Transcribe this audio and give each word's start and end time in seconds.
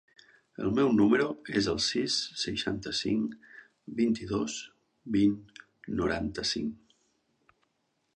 El 0.67 0.71
meu 0.77 0.87
número 0.99 1.25
es 1.59 1.67
el 1.73 1.81
sis, 1.87 2.15
seixanta-cinc, 2.43 3.35
vint-i-dos, 3.99 4.57
vint, 5.17 5.37
noranta-cinc. 6.01 7.55